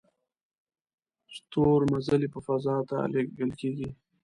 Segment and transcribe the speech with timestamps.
[1.35, 3.89] ستورمزلي په فضا ته لیږل کیږي